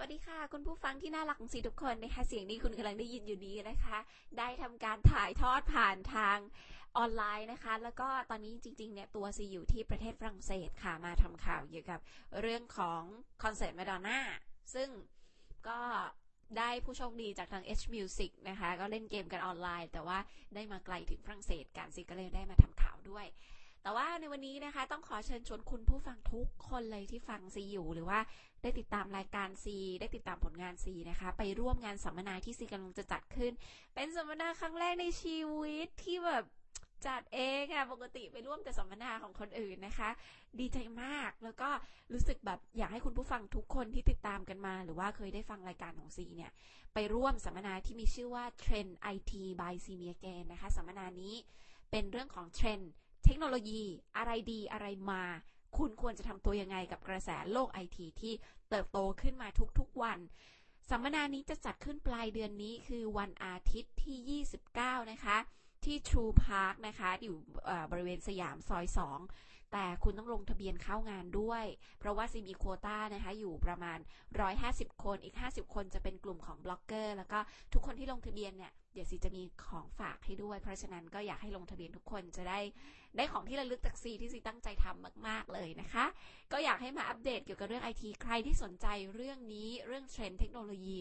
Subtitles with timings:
[0.00, 3.98] วัสดีค่ะ คุณผู้ฟังที่น่ารักของสีทุกคนนะคะเสียงนี้คุณกำลังได้ยินอยู่นี้นะคะ
[4.38, 6.38] ได้ทำการถ่ายทอดผ่านทาง
[6.96, 12.00] ออนไลน์นะคะ แล้วก็ตอนนี้จริงๆเนี่ยตัวซีอยู่ที่ประเทศฝรั่งเศสค่ะมาทำข่าวเกี่ยวกับ
[12.40, 13.02] เรื่องของ
[13.42, 14.20] คอนเสิร์ตมาดอนน่า
[14.74, 14.88] ซึ่ง
[15.68, 15.80] ก็
[16.58, 20.18] ได้ผู้โชคดีจากทาง H Music นะคะ ก็เล่นเกมกันออนไลน์ แต่ว่า
[20.54, 23.26] ได้มาไกลถึงฝรั่งเศสกันสิก็เลยได้มาทำข่าวด้วย
[23.82, 28.20] แต่ว่าในวันนี้นะคะต้องขอเชิญชวนคุณผู้ฟังทุกคนเลยที่ฟังซีอยู่ หรือว่า
[28.62, 33.52] ได้ติดตามรายการซีได้ติดตามผลงานซีนะคะ ไปร่วมงานสัมมนาที่ซีกำลังจะจัดขึ้น
[33.94, 36.44] เป็นสัมมนาครั้งแรกในชีวิตที่แบบ
[37.06, 40.10] จัดเองอะปกติไปร่วมแต่สัมมนาของคนอื่นนะคะ
[40.60, 41.70] ดีใจมากแล้วก็
[42.12, 46.50] รู้สึกแบบอยากให้คุณผู้ฟังทุกคนที่ติดตามกันมา หรือว่าเคยได้ฟังรายการของซีเนี่ย
[46.94, 51.34] ไปร่วมสัมมนาที่มีชื่อว่า Trend IT by c m e a g a i n นะคะ สัมมนานี้
[51.90, 52.92] เป็นเรื่องของเทรนด์
[53.30, 53.82] เทคโนโลยี
[54.16, 55.24] อะไรดีอะไรมา
[55.76, 58.34] คุณควรจะทำตัวยังไงกับกระแสโลกไอทีที่
[58.70, 60.18] เติบโตขึ้นมาทุกๆวัน
[60.90, 65.36] สัมมนานี้จะจัดขึ้นปลายเดือนนี้คือวันอาทิตย์ที่ 29 นะคะ
[65.84, 67.36] ที่ True Park นะคะ อยู่
[67.90, 68.84] บริเวณสยามซอย
[69.26, 71.64] 2 แต่คุณต้องลงทะเบียนเข้างานด้วย
[71.98, 73.98] เพราะว่าซีมีโควต้านะคะอยู่ประมาณ
[74.50, 77.38] 150 คนอีก 50 คนจะเป็นกลุ่มของบล็อกเกอร์ แล้วก็
[77.72, 82.60] ทุกคนที่ลงทะเบียนเนี่ยเดี๋ยวซีจะมีของฝากให้ด้วย เพราะฉะนั้นก็อยากให้ลงทะเบียนทุกคนจะได้
[83.16, 86.04] ได้ของที่ระลึกจากซีที่ซีตั้งใจทำมาก ๆเลยนะคะ
[86.52, 90.96] ก็อยากให้มาอัปเดตเกี่ยวกับเรื่องไอทีใครที่สนใจเรื่องนี้เรื่องเทรนด์เทคโนโลยี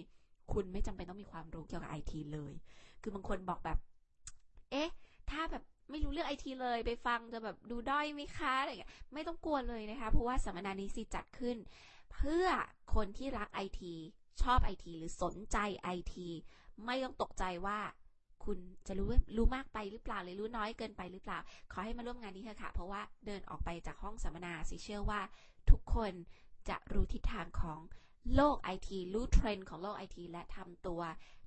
[0.54, 2.54] คุณไม่จำเป็นต้องมีความรู้เกี่ยวกับไอทีเลย
[3.02, 3.78] คือบางคนบอกแบบ
[4.72, 4.90] เอ๊ะ
[5.30, 11.58] ถ้าแบบ ไม่รู้เรื่องไอทีเลยไปฟังจะแบบดูด้อยไหมคะอะไรอย่างเงี้ยไม่ต้องกลัวเลยนะคะ เพราะว่าสัมมนานี้ซีจัดขึ้น
[12.14, 12.48] เพื่อ
[12.96, 13.94] คนที่รักไอที
[14.42, 16.28] ชอบไอทีหรือสนใจไอที
[16.86, 17.80] ไม่ต้องตกใจว่า
[18.46, 18.58] คุณ
[18.88, 21.40] จะรู้รู้มากไปหรือเปล่าหรือรู้น้อยเกินไปหรือเปล่า
[21.72, 25.22] ขอให้มาร่วมงานนี้เถอะค่ะ เพราะว่าเดินออกไปจากห้องสัมมนาสิเชื่อว่า
[25.70, 26.14] ทุกคน
[26.70, 27.80] จะรู้ทิศทางของ
[28.36, 31.02] โลกไอทีรู้เทรนด์ของโลกไอทีและทำตัว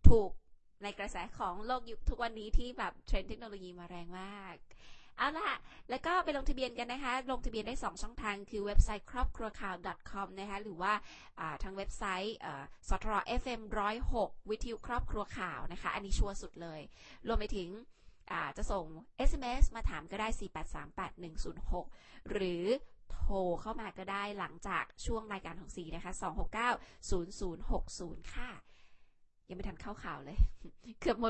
[0.09, 0.31] ถูก
[0.83, 4.57] ในกระแสของโลกยุคทุกวันนี้ที่แบบเทรนด์เทคโนโลยีมาแรงมาก
[5.17, 5.51] เอาล่ะ
[5.91, 9.75] แล้วก็ไปลงทะเบียนกันนะคะ ลงทะเบียนได้ 2 ช่องทางคือเว็บไซต์ครอบครัวข่าว
[10.11, 10.93] .com นะคะ หรือว่า
[11.63, 12.37] ทางเว็บไซต์
[12.89, 13.11] สตร
[13.41, 13.61] FM
[14.07, 16.81] 106 วิทยุครอบครัวข่าวนะคะ อันนี้ชัวร์สุดเลย
[17.27, 17.69] รวมไปถึง
[18.57, 18.87] จะส่ง
[19.31, 20.29] SMS มาถามก็ได้
[21.49, 22.65] 4838106 หรือ
[23.11, 26.13] โทรเข้ามาก็ได้หลังจากช่วงรายการของสีนะคะ
[27.03, 28.51] 2690060 ค่ะ
[29.51, 30.37] ยังไม่ทันเข้าข่าวเลย
[31.01, 31.29] เกือบหมด